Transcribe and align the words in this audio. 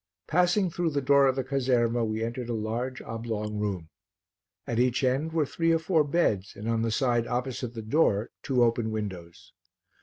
Passing 0.25 0.71
through 0.71 0.89
the 0.89 0.99
door 1.01 1.27
of 1.27 1.35
the 1.35 1.43
caserma 1.43 2.03
we 2.03 2.23
entered 2.23 2.49
a 2.49 2.55
large 2.55 3.03
oblong 3.03 3.59
room; 3.59 3.89
at 4.65 4.79
each 4.79 5.03
end 5.03 5.31
were 5.31 5.45
three 5.45 5.71
or 5.71 5.77
four 5.77 6.03
beds 6.03 6.55
and 6.55 6.67
on 6.67 6.81
the 6.81 6.89
side 6.89 7.27
opposite 7.27 7.75
the 7.75 7.83
door 7.83 8.31
two 8.41 8.63
open 8.63 8.89
windows. 8.89 9.53